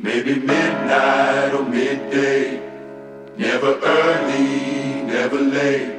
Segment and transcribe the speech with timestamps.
[0.00, 2.60] Maybe midnight or midday.
[3.36, 5.98] Never early, never late.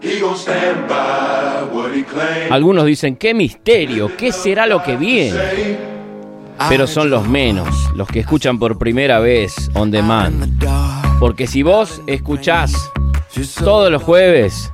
[0.00, 2.50] He gon' stand by what he claims.
[2.50, 5.38] Algunos dicen, qué misterio, ¿qué será lo que viene?
[6.68, 10.60] Pero son los menos, los que escuchan por primera vez on demand.
[11.20, 12.90] Porque si vos escuchás
[13.62, 14.72] todos los jueves,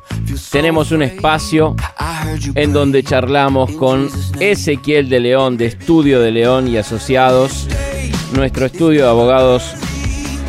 [0.50, 1.76] tenemos un espacio
[2.54, 4.08] en donde charlamos con
[4.40, 7.68] Ezequiel de León, de Estudio de León y Asociados,
[8.32, 9.74] nuestro estudio de abogados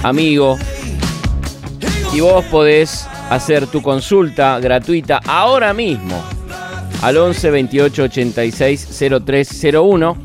[0.03, 0.57] amigo.
[2.13, 6.21] Y vos podés hacer tu consulta gratuita ahora mismo
[7.01, 10.17] al 11 28 86 0301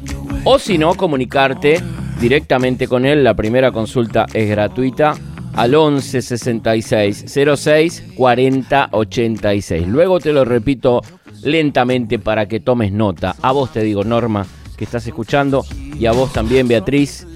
[0.45, 1.83] o si no, comunicarte
[2.21, 3.25] directamente con él.
[3.25, 5.15] La primera consulta es gratuita
[5.55, 7.25] al 11 66
[7.57, 9.89] 06 40 86.
[9.89, 11.01] Luego te lo repito
[11.43, 13.37] lentamente para que tomes nota.
[13.41, 15.65] A vos te digo, Norma, que estás escuchando,
[15.99, 17.27] y a vos también, Beatriz,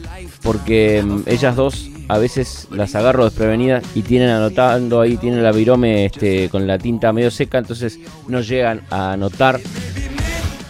[0.48, 5.52] porque mm, ellas dos a veces las agarro desprevenidas y tienen anotando ahí, tienen la
[5.52, 9.60] virome este, con la tinta medio seca, entonces no llegan a anotar.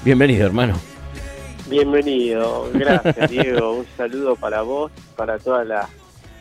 [0.04, 0.74] Bienvenido, hermano.
[1.70, 5.88] Bienvenido, gracias Diego, un saludo para vos, para toda la,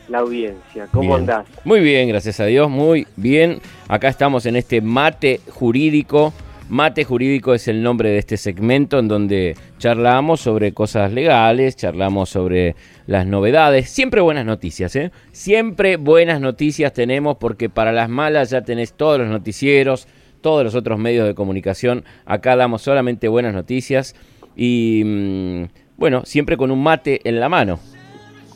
[0.08, 0.88] la audiencia.
[0.90, 1.20] ¿Cómo Bien.
[1.20, 1.46] andás?
[1.62, 3.60] Muy bien, gracias a Dios, muy bien.
[3.86, 6.32] Acá estamos en este mate jurídico.
[6.68, 12.28] Mate jurídico es el nombre de este segmento en donde charlamos sobre cosas legales, charlamos
[12.28, 13.88] sobre las novedades.
[13.88, 15.10] Siempre buenas noticias, ¿eh?
[15.32, 20.08] Siempre buenas noticias tenemos porque para las malas ya tenés todos los noticieros,
[20.42, 22.04] todos los otros medios de comunicación.
[22.26, 24.14] Acá damos solamente buenas noticias
[24.54, 25.64] y mm,
[25.96, 27.80] bueno, siempre con un mate en la mano.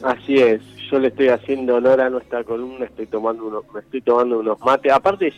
[0.03, 0.61] Así es,
[0.91, 4.61] yo le estoy haciendo honor a nuestra columna, estoy tomando unos, me estoy tomando unos
[4.61, 4.93] mates.
[4.93, 5.33] Aparte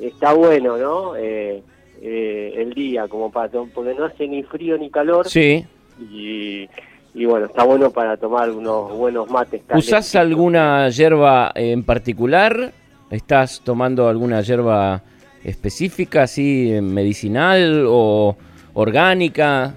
[0.00, 1.16] está bueno, ¿no?
[1.16, 1.62] Eh,
[2.02, 5.64] eh, el día, como para porque no hace ni frío ni calor Sí.
[5.98, 6.68] y,
[7.14, 9.62] y bueno, está bueno para tomar unos buenos mates.
[9.74, 12.72] ¿Usás alguna hierba en particular?
[13.10, 15.02] ¿Estás tomando alguna hierba
[15.44, 18.36] específica, así, medicinal o
[18.74, 19.74] orgánica?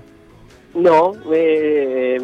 [0.74, 2.18] No, eh,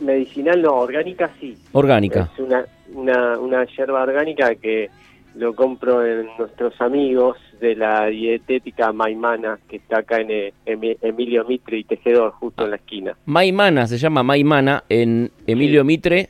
[0.00, 1.56] medicinal no, orgánica sí.
[1.72, 2.30] Orgánica.
[2.32, 2.64] Es una,
[2.94, 4.90] una, una yerba orgánica que
[5.34, 10.98] lo compro en nuestros amigos de la dietética Maimana, que está acá en eh, Emi-
[11.00, 13.16] Emilio Mitre y Tejedor, justo en la esquina.
[13.26, 16.28] Maimana, se llama Maimana en Emilio Mitre,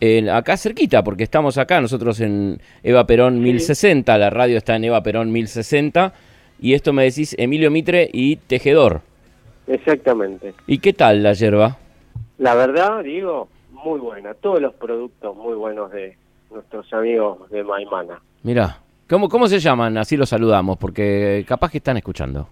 [0.00, 4.84] en- acá cerquita, porque estamos acá nosotros en Eva Perón 1060, la radio está en
[4.84, 6.12] Eva Perón 1060,
[6.60, 9.02] y esto me decís Emilio Mitre y Tejedor.
[9.66, 10.54] Exactamente.
[10.66, 11.76] ¿Y qué tal la hierba?
[12.38, 14.34] La verdad, digo, muy buena.
[14.34, 16.16] Todos los productos muy buenos de
[16.52, 18.20] nuestros amigos de Maimana.
[18.42, 19.96] Mirá, ¿cómo, ¿cómo se llaman?
[19.98, 22.48] Así los saludamos, porque capaz que están escuchando.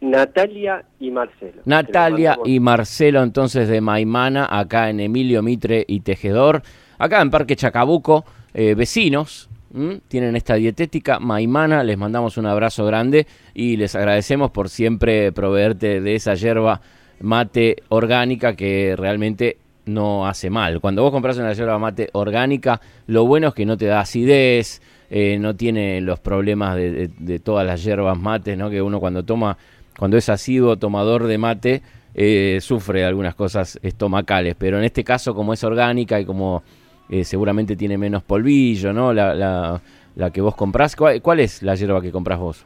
[0.00, 1.62] Natalia y Marcelo.
[1.64, 6.62] Natalia y Marcelo entonces de Maimana, acá en Emilio Mitre y Tejedor,
[6.98, 10.00] acá en Parque Chacabuco, eh, vecinos, ¿m?
[10.08, 16.00] tienen esta dietética Maimana, les mandamos un abrazo grande y les agradecemos por siempre proveerte
[16.00, 16.80] de esa yerba
[17.20, 19.56] mate orgánica que realmente
[19.86, 20.80] no hace mal.
[20.80, 24.82] Cuando vos compras una yerba mate orgánica, lo bueno es que no te da acidez,
[25.10, 28.68] eh, no tiene los problemas de, de- de todas las hierbas mates, ¿no?
[28.68, 29.56] Que uno cuando toma,
[29.98, 31.82] cuando es asiduo tomador de mate,
[32.14, 34.56] eh, sufre algunas cosas estomacales.
[34.58, 36.62] Pero en este caso, como es orgánica y como
[37.08, 39.12] eh, seguramente tiene menos polvillo, ¿no?
[39.12, 39.80] La, la,
[40.16, 40.96] la que vos comprás.
[40.96, 42.64] ¿Cuál, cuál es la hierba que comprás vos?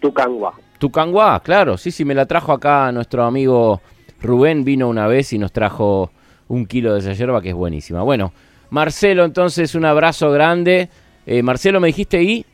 [0.00, 0.54] Tucangua.
[0.78, 3.80] Tucanguá, claro, sí, sí, me la trajo acá nuestro amigo
[4.20, 6.10] Rubén, vino una vez y nos trajo
[6.48, 8.02] un kilo de esa yerba que es buenísima.
[8.02, 8.32] Bueno,
[8.70, 10.88] Marcelo, entonces un abrazo grande.
[11.26, 12.44] Eh, Marcelo, me dijiste y,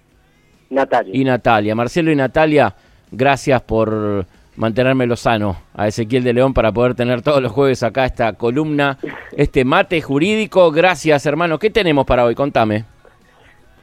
[0.70, 1.14] Natalia.
[1.14, 1.75] y Natalia.
[1.75, 2.75] Marcelo y Natalia,
[3.10, 4.26] gracias por
[4.56, 8.98] mantenerme sano a Ezequiel de León para poder tener todos los jueves acá esta columna,
[9.36, 10.70] este mate jurídico.
[10.70, 11.59] Gracias, hermano.
[11.59, 12.34] ¿Qué tenemos para hoy?
[12.34, 12.84] Contame.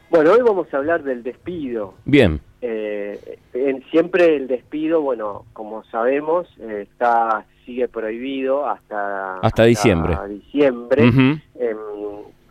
[0.10, 1.94] Bueno, hoy vamos a hablar del despido.
[2.06, 9.64] Bien, Eh, en- siempre el despido, bueno, como sabemos, eh, está sigue prohibido hasta Hasta
[9.66, 10.18] diciembre.
[10.28, 11.78] diciembre, em,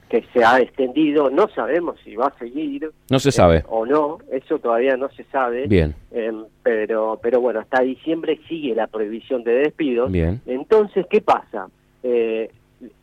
[0.09, 1.29] que se ha extendido.
[1.29, 3.65] No sabemos si va a seguir no se eh, sabe.
[3.69, 4.19] o no.
[4.31, 5.67] Eso todavía no se sabe.
[5.67, 10.11] Bien, Em, pero, pero bueno, hasta diciembre sigue la prohibición de despidos.
[10.11, 10.41] bien.
[10.47, 11.69] Entonces, ¿qué pasa?
[12.03, 12.51] Eh,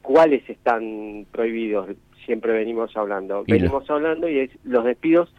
[0.01, 1.89] ¿Cuáles están prohibidos?
[2.25, 3.43] Siempre venimos hablando.
[3.45, 5.31] Y lo- Venimos hablando y es los despidos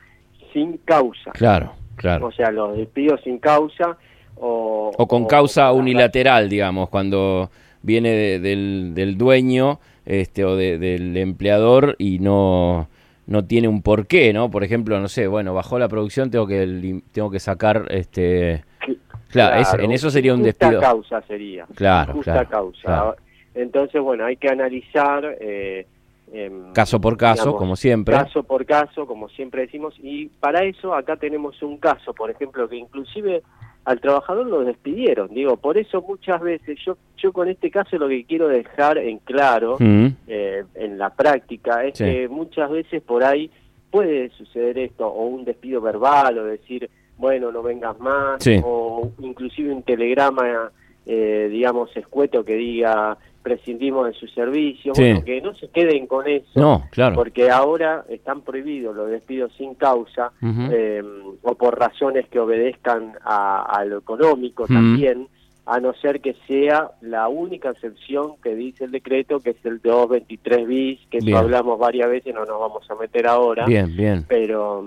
[0.52, 1.30] sin causa.
[1.32, 2.26] Claro, claro.
[2.26, 3.96] O sea, los despidos sin causa
[4.36, 4.92] o...
[4.96, 7.50] O con o- causa unilateral, digamos, cuando
[7.82, 12.88] viene de- del, del dueño este, o de- del empleador y no,
[13.26, 14.50] no tiene un porqué, ¿no?
[14.50, 18.98] Por ejemplo, no sé, bueno, bajó la producción, tengo que tengo que sacar, este, Cl-
[19.30, 20.80] claro, es- en eso sería un Justa despido.
[20.80, 21.66] causa sería.
[21.74, 22.82] Claro, Justa claro, causa.
[22.82, 23.16] claro.
[23.54, 25.36] Entonces, bueno, hay que analizar...
[25.40, 25.86] Eh,
[26.32, 28.14] em, caso por caso, como siempre.
[28.14, 32.68] Caso por caso, como siempre decimos, y para eso acá tenemos un caso, por ejemplo,
[32.68, 33.42] que inclusive
[33.86, 35.32] al trabajador lo despidieron.
[35.32, 39.18] Digo, por eso muchas veces yo yo con este caso lo que quiero dejar en
[39.18, 40.06] claro mm.
[40.26, 43.50] eh, en la práctica es que muchas veces por ahí
[43.90, 49.72] puede suceder esto o un despido verbal o decir bueno no vengas más o inclusive
[49.72, 50.70] un telegrama
[51.06, 53.16] eh, digamos escueto que diga
[53.46, 56.82] prescindimos de su servicio, que no se queden con eso,
[57.14, 61.00] porque ahora están prohibidos los despidos sin causa eh,
[61.42, 65.28] o por razones que obedezcan a, lo económico también,
[65.64, 69.80] a no ser que sea la única excepción que dice el decreto, que es el
[69.80, 74.24] 223 bis, que eso hablamos varias veces, no nos vamos a meter ahora, bien, bien.
[74.26, 74.84] pero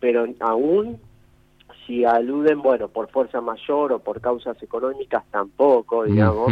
[0.00, 0.98] pero aún
[1.86, 6.50] si aluden, bueno, por fuerza mayor o por causas económicas tampoco, digamos.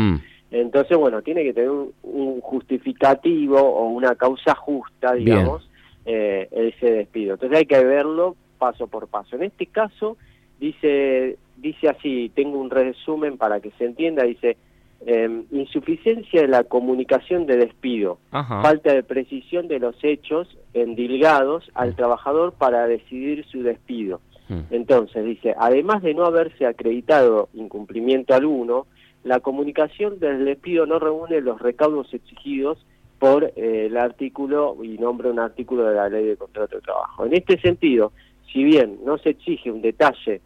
[0.51, 5.69] Entonces, bueno, tiene que tener un, justificativo o una causa justa, digamos,
[6.07, 7.35] eh, ese despido.
[7.35, 9.37] Entonces hay que verlo paso por paso.
[9.37, 10.17] En este caso,
[10.59, 14.57] dice, dice así, tengo un resumen para que se entienda, dice,
[15.07, 21.95] em, insuficiencia de la comunicación de despido, falta de precisión de los hechos endilgados al
[21.95, 24.21] trabajador para decidir su despido.
[24.49, 24.61] Hmm.
[24.71, 28.87] Entonces, dice, además de no haberse acreditado incumplimiento alguno,
[29.25, 32.79] la comunicación del despido no reúne los recaudos exigidos
[33.19, 37.27] por eh, el artículo y nombra un artículo de la ley de contrato de trabajo.
[37.27, 38.13] En este sentido,
[38.53, 40.41] si bien no se exige un detalle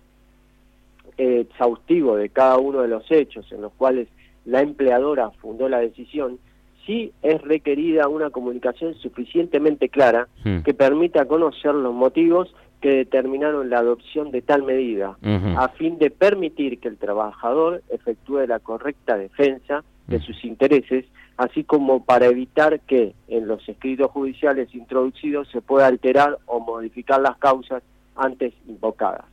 [1.18, 4.08] eh, exhaustivo de cada uno de los hechos en los cuales
[4.44, 6.38] la empleadora fundó la decisión,
[6.86, 10.62] sí es requerida una comunicación suficientemente clara hmm.
[10.62, 15.16] que permita conocer los motivos que determinaron la adopción de tal medida,
[15.56, 21.06] a fin de permitir que el trabajador efectúe la correcta defensa de sus intereses,
[21.38, 27.20] así como para evitar que en los escritos judiciales introducidos se pueda alterar o modificar
[27.20, 27.82] las causas
[28.16, 29.24] antes invocadas.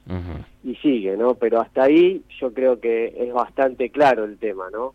[0.63, 1.34] Y sigue, ¿no?
[1.34, 4.94] Pero hasta ahí yo creo que es bastante claro el tema, ¿no?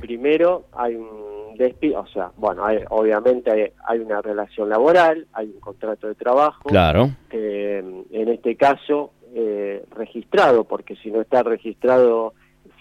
[0.00, 5.60] Primero hay un despido, o sea, bueno, hay, obviamente hay, una relación laboral, hay un
[5.60, 6.68] contrato de trabajo.
[6.68, 7.10] Claro.
[7.28, 12.34] Que en este caso eh, registrado, porque si no está registrado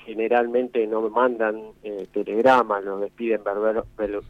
[0.06, 3.42] generalmente no mandan eh, telegramas, los despiden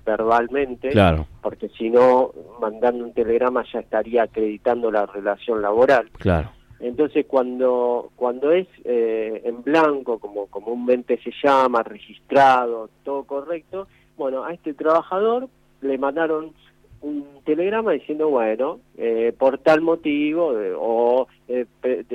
[0.06, 1.27] verbalmente, claro.
[1.42, 2.31] porque si no,
[2.62, 6.09] mandando un telegrama ya estaría acreditando la relación laboral.
[6.18, 6.51] Claro.
[6.83, 13.88] Entonces, cuando, cuando es eh, en blanco, como comúnmente se llama, registrado, todo correcto,
[14.18, 15.47] bueno, a este trabajador
[15.80, 16.51] le mandaron
[17.00, 21.65] un telegrama diciendo, bueno, eh, por tal motivo o eh,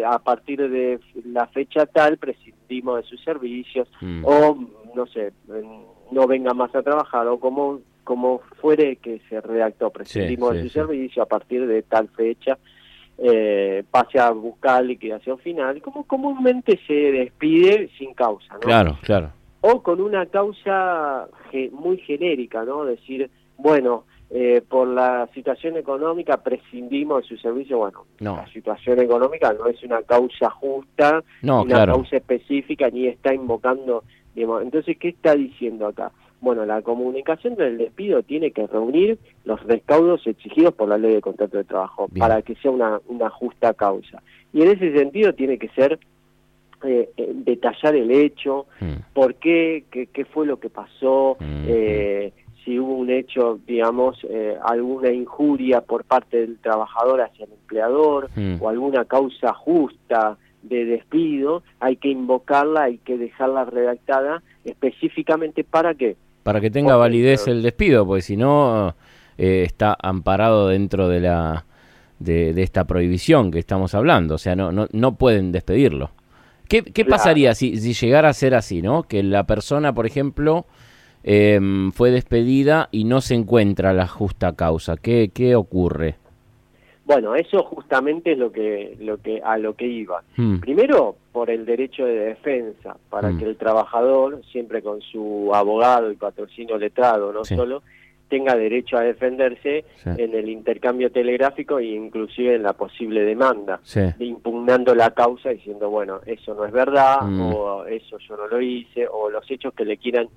[0.06, 4.23] a partir de la fecha tal prescindimos de sus servicios mm.
[4.26, 4.59] o,
[4.94, 5.32] no sé,
[6.11, 10.69] no venga más a trabajar o como, como fuere que se redactó, prescindimos de su
[10.69, 12.59] servicio a partir de tal fecha
[13.19, 18.61] eh, pase a buscar liquidación final, como comúnmente se despide sin causa, ¿no?
[18.61, 19.32] Claro, claro.
[19.61, 21.26] O con una causa
[21.73, 22.85] muy genérica, ¿no?
[22.85, 27.79] Decir, bueno, eh, por la situación económica prescindimos de su servicio.
[27.79, 33.32] Bueno, la situación económica no es una causa justa, no, una causa específica, ni está
[33.32, 34.05] invocando.
[34.35, 34.62] Digamos.
[34.62, 36.12] Entonces, ¿qué está diciendo acá?
[36.40, 41.20] Bueno, la comunicación del despido tiene que reunir los recaudos exigidos por la ley de
[41.20, 44.22] contrato de trabajo para que sea una, una justa causa.
[44.53, 45.98] Y en ese sentido tiene que ser
[46.84, 49.13] eh, eh, detallar el hecho, mm.
[49.13, 52.32] por qué, qué, fue lo que pasó, mm, eh,
[52.65, 54.24] si hubo un hecho, digamos,
[54.63, 58.56] alguna injuria por parte del trabajador hacia el empleador mm.
[58.60, 65.94] o alguna causa justa de despido, hay que invocarla, hay que dejarla redactada específicamente para
[65.94, 66.17] qué,
[66.48, 68.96] para que tenga validez el despido, porque si no
[69.36, 71.67] eh, está amparado dentro de la
[72.19, 76.10] de, esta prohibición que estamos hablando, o sea, no no, no pueden despedirlo.
[76.67, 79.02] ¿Qué, qué pasaría si, si llegara a ser así, no?
[79.02, 80.64] Que la persona, por ejemplo,
[81.22, 84.96] em, fue despedida y no se encuentra la justa causa.
[84.96, 86.17] ¿Qué, qué ocurre?
[87.08, 90.22] Bueno, eso justamente es lo que, lo que, a lo que iba.
[90.36, 90.58] Hmm.
[90.58, 93.38] Primero, por el derecho de defensa, para hmm.
[93.38, 97.82] que el trabajador, siempre con su abogado y patrocinio letrado, no solo,
[98.29, 103.81] tenga derecho a defenderse en el intercambio telegráfico e inclusive en la posible demanda,
[104.19, 107.41] impugnando la causa diciendo, bueno, eso no es verdad, hmm.
[107.41, 110.29] o eso yo no lo hice, o los hechos que le quieran,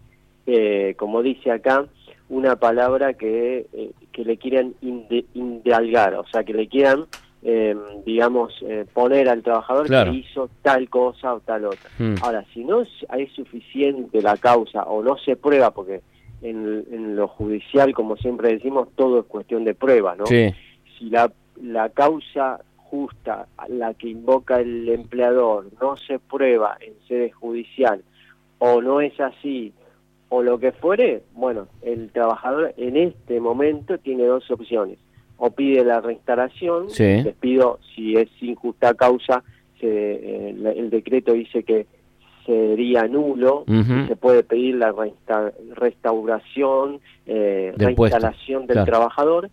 [0.47, 1.85] eh, como dice acá,
[2.31, 4.73] una palabra que, eh, que le quieran
[5.33, 7.05] indalgar, o sea, que le quieran,
[7.43, 11.89] eh, digamos, eh, poner al trabajador que hizo tal cosa o tal otra.
[11.99, 12.15] Hmm.
[12.21, 16.01] Ahora, si no hay suficiente la causa o no se prueba, porque
[16.41, 20.25] en, lo judicial, como siempre decimos, todo es cuestión de prueba, ¿no?
[20.25, 20.53] Sí.
[20.97, 27.29] Si la, la causa justa, la que invoca el empleador, no se prueba en sede
[27.31, 28.01] judicial
[28.59, 29.73] o no es así
[30.33, 34.97] o lo que fuere, bueno, el trabajador en este momento tiene dos opciones.
[35.35, 39.43] O pide la reinstalación, despido si es injusta causa,
[39.81, 41.85] se, eh, el decreto dice que
[42.45, 43.65] sería nulo,
[44.07, 44.95] se puede pedir la
[45.75, 49.49] restauración, eh, reinstalación del trabajador,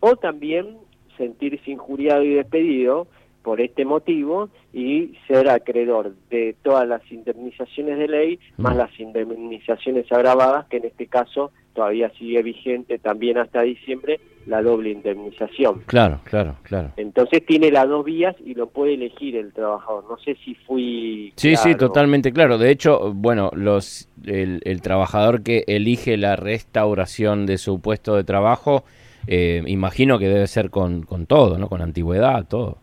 [0.00, 0.78] o también
[1.18, 3.06] sentirse injuriado y despedido
[3.42, 10.10] por este motivo y ser acreedor de todas las indemnizaciones de ley, más las indemnizaciones
[10.10, 15.82] agravadas, que en este caso todavía sigue vigente también hasta diciembre, la doble indemnización.
[15.86, 16.92] Claro, claro, claro.
[16.96, 20.04] Entonces tiene las dos vías y lo puede elegir el trabajador.
[20.08, 21.32] No sé si fui.
[21.36, 22.58] Sí, sí, totalmente claro.
[22.58, 28.24] De hecho, bueno, los el, el, trabajador que elige la restauración de su puesto de
[28.24, 28.84] trabajo,
[29.26, 31.68] eh, imagino que debe ser con, con todo, ¿no?
[31.68, 32.78] Con antigüedad, todo.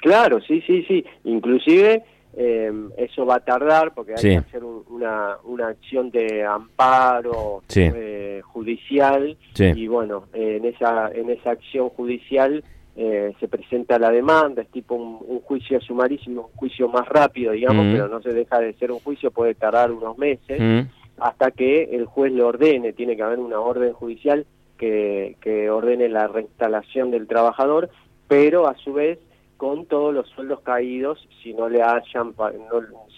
[0.00, 1.04] Claro, sí, sí, sí.
[1.24, 2.04] Inclusive
[2.36, 8.40] eh, eso va a tardar porque hay que hacer una, una acción de amparo eh,
[8.44, 12.62] judicial y bueno, en esa en esa acción judicial
[12.94, 17.86] eh, se presenta la demanda, es tipo un, juicio sumarísimo, un juicio más rápido, digamos,
[17.86, 17.92] mm.
[17.92, 21.20] pero no se deja de ser un juicio, puede tardar unos meses mm.
[21.20, 26.08] hasta que el juez le ordene, tiene que haber una orden judicial que, que ordene
[26.08, 27.88] la reinstalación del trabajador,
[28.26, 29.18] pero a su vez
[29.58, 32.32] con todos los sueldos caídos si no le hayan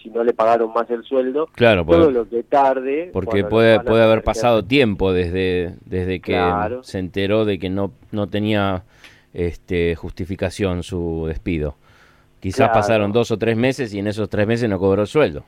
[0.01, 1.47] si no le pagaron más el sueldo.
[1.53, 6.41] Claro todo lo que tarde porque puede puede haber pasado tiempo desde desde que
[6.81, 8.83] se enteró de que no no tenía
[9.33, 11.75] este justificación su despido.
[12.39, 15.43] Quizás pasaron dos o tres meses y en esos tres meses no cobró sueldo.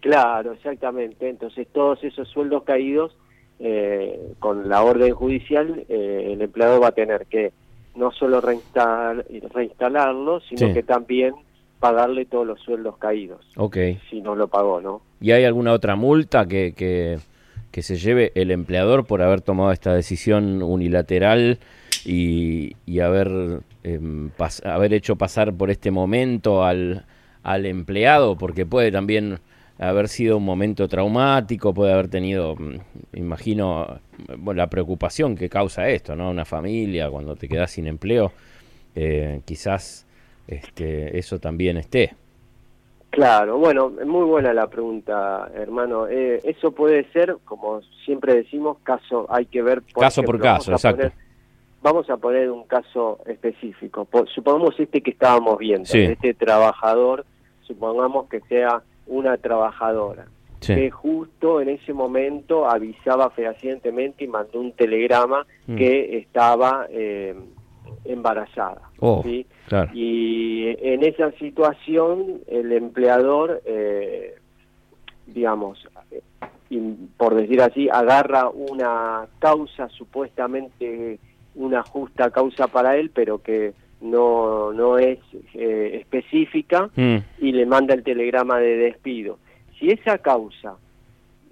[0.00, 1.30] Claro exactamente.
[1.30, 3.16] Entonces todos esos sueldos caídos
[3.58, 7.52] eh, con la orden judicial eh, el empleado va a tener que
[7.94, 11.34] no solo reinstalarlo, sino que también
[11.78, 13.40] pagarle todos los sueldos caídos.
[13.56, 13.76] Ok.
[14.08, 15.02] Si no lo pagó, ¿no?
[15.20, 17.18] ¿Y hay alguna otra multa que, que,
[17.70, 21.58] que se lleve el empleador por haber tomado esta decisión unilateral
[22.04, 24.30] y, y haber, em,
[24.64, 27.04] haber hecho pasar por este momento al,
[27.42, 28.36] al empleado?
[28.36, 29.40] Porque puede también
[29.78, 32.76] haber sido un momento traumático, puede haber tenido, mm,
[33.14, 34.00] imagino,
[34.54, 36.30] la preocupación que causa esto, ¿no?
[36.30, 38.32] Una familia, cuando te quedas sin empleo,
[38.94, 40.06] eh, quizás
[40.46, 42.14] este, eso también esté.
[43.10, 46.08] Claro, bueno, muy buena la pregunta, hermano.
[46.08, 49.82] Eh, eso puede ser, como siempre decimos, caso, hay que ver...
[49.98, 51.10] caso por caso, exacto.
[51.82, 54.08] vamos a poner un caso específico.
[54.34, 57.26] supongamos este que estábamos viendo, este trabajador,
[57.66, 60.26] supongamos que sea una trabajadora
[60.60, 65.74] que justo en ese momento avisaba fehacientemente y mandó un telegrama mm.
[65.74, 67.34] que estaba eh,
[68.04, 68.82] embarazada.
[69.00, 69.24] Oh,
[69.92, 74.36] Y en esa situación el empleador, eh,
[75.26, 75.84] digamos,
[77.16, 81.18] por decir así, agarra una causa supuestamente
[81.54, 85.18] una justa causa para él, pero que no, no es
[85.54, 87.16] eh, específica mm.
[87.38, 89.38] y le manda el telegrama de despido.
[89.78, 90.74] Si esa causa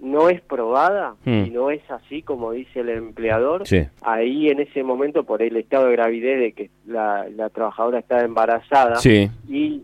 [0.01, 1.45] no es probada mm.
[1.45, 3.63] y no es así como dice el empleador,
[4.01, 8.23] ahí en ese momento por el estado de gravidez de que la, la trabajadora está
[8.23, 8.99] embarazada
[9.47, 9.83] y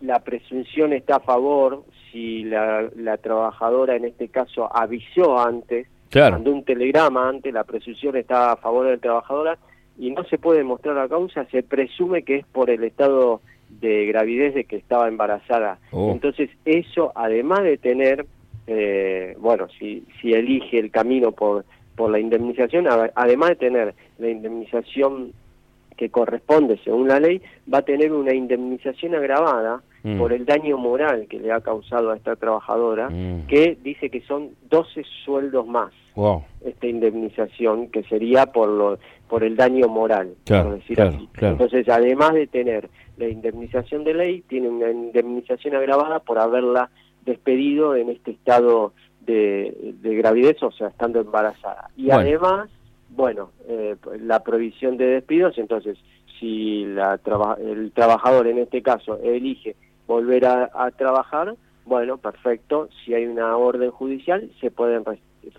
[0.00, 6.52] la presunción está a favor, si la, la trabajadora en este caso avisó antes, mandó
[6.52, 9.58] un telegrama antes, la presunción está a favor de la trabajadora,
[9.98, 14.06] y no se puede demostrar la causa, se presume que es por el estado de
[14.06, 15.78] gravidez de que estaba embarazada.
[15.90, 16.10] Oh.
[16.12, 18.24] Entonces eso, además de tener,
[18.66, 21.64] eh, bueno, si, si elige el camino por,
[21.96, 25.32] por la indemnización, además de tener la indemnización
[25.96, 29.82] que corresponde según la ley, va a tener una indemnización agravada
[30.14, 30.18] mm.
[30.18, 33.46] por el daño moral que le ha causado a esta trabajadora, mm.
[33.46, 35.92] que dice que son 12 sueldos más
[36.64, 38.98] esta indemnización, que sería por lo,
[39.28, 41.28] por el daño moral, por decir así.
[41.40, 46.90] Entonces, además de tener la indemnización de ley, tiene una indemnización agravada por haberla
[47.24, 51.90] despedido en este estado de, gravidez, o sea, estando embarazada.
[51.96, 52.68] Y además,
[53.10, 55.98] bueno, eh, la provisión de despidos, entonces,
[56.40, 57.20] si la
[57.60, 59.76] el trabajador en este caso elige
[60.08, 65.04] volver a, trabajar, bueno, perfecto, si hay una orden judicial, se pueden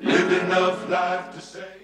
[0.00, 1.75] lived enough life to say.